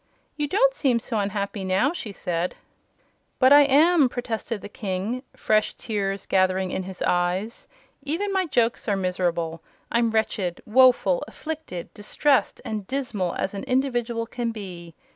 "You 0.35 0.47
don't 0.47 0.73
seem 0.73 0.97
so 0.97 1.17
very 1.17 1.25
unhappy 1.25 1.63
now," 1.63 1.93
she 1.93 2.11
said. 2.11 2.55
"But 3.37 3.53
I 3.53 3.61
am," 3.61 4.09
protested 4.09 4.61
the 4.61 4.67
King, 4.67 5.21
fresh 5.35 5.75
tears 5.75 6.25
gathering 6.25 6.71
in 6.71 6.81
his 6.81 7.03
eyes. 7.03 7.67
"Even 8.01 8.33
my 8.33 8.47
jokes 8.47 8.87
are 8.89 8.95
miserable. 8.97 9.61
I'm 9.91 10.07
wretched, 10.07 10.59
woeful, 10.65 11.23
afflicted, 11.27 11.93
distressed 11.93 12.59
and 12.65 12.87
dismal 12.87 13.35
as 13.35 13.53
an 13.53 13.63
individual 13.65 14.25
can 14.25 14.51
be. 14.51 14.95